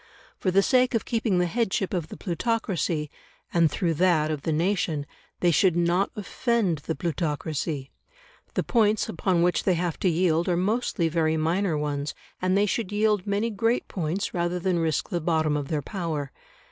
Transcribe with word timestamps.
For 0.39 0.49
the 0.49 0.63
sake 0.63 0.95
of 0.95 1.05
keeping 1.05 1.37
the 1.37 1.45
headship 1.45 1.93
of 1.93 2.07
the 2.07 2.17
plutocracy, 2.17 3.11
and 3.53 3.69
through 3.69 3.93
that 3.93 4.31
of 4.31 4.41
the 4.41 4.51
nation, 4.51 5.05
they 5.41 5.51
should 5.51 5.75
not 5.77 6.09
offend 6.15 6.79
the 6.79 6.95
plutocracy; 6.95 7.91
the 8.55 8.63
points 8.63 9.07
upon 9.07 9.43
which 9.43 9.63
they 9.63 9.75
have 9.75 9.99
to 9.99 10.09
yield 10.09 10.49
are 10.49 10.57
mostly 10.57 11.07
very 11.07 11.37
minor 11.37 11.77
ones, 11.77 12.15
and 12.41 12.57
they 12.57 12.65
should 12.65 12.91
yield 12.91 13.27
many 13.27 13.51
great 13.51 13.87
points 13.87 14.33
rather 14.33 14.57
than 14.57 14.79
risk 14.79 15.09
the 15.09 15.21
bottom 15.21 15.55
of 15.55 15.67
their 15.67 15.83
power. 15.83 16.31